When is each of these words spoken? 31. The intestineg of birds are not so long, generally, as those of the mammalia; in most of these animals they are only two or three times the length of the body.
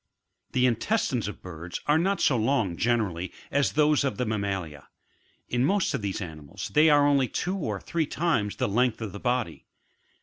31. 0.53 0.63
The 0.63 0.75
intestineg 0.79 1.27
of 1.27 1.41
birds 1.43 1.79
are 1.85 1.99
not 1.99 2.19
so 2.19 2.35
long, 2.35 2.75
generally, 2.75 3.31
as 3.51 3.73
those 3.73 4.03
of 4.03 4.17
the 4.17 4.25
mammalia; 4.25 4.87
in 5.47 5.63
most 5.63 5.93
of 5.93 6.01
these 6.01 6.21
animals 6.21 6.71
they 6.73 6.89
are 6.89 7.05
only 7.05 7.27
two 7.27 7.55
or 7.55 7.79
three 7.79 8.07
times 8.07 8.55
the 8.55 8.67
length 8.67 8.99
of 8.99 9.11
the 9.11 9.19
body. 9.19 9.67